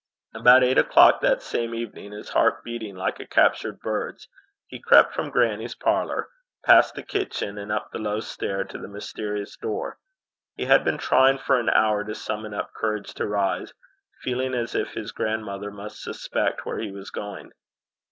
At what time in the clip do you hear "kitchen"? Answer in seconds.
7.03-7.59